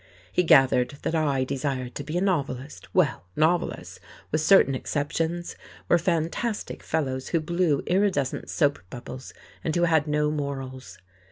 He 0.31 0.41
gathered 0.41 0.97
that 1.03 1.13
I 1.13 1.43
desired 1.43 1.93
to 1.93 2.03
be 2.03 2.17
a 2.17 2.21
novelist. 2.21 2.87
Well, 2.91 3.27
novelists, 3.35 3.99
with 4.31 4.41
certain 4.41 4.73
exceptions, 4.73 5.55
were 5.87 5.99
fantastic 5.99 6.81
fellows 6.81 7.27
who 7.27 7.39
blew 7.39 7.83
iridescent 7.85 8.49
soap 8.49 8.79
bubbles 8.89 9.31
and 9.63 9.75
who 9.75 9.83
had 9.83 10.07
no 10.07 10.31
morals. 10.31 10.97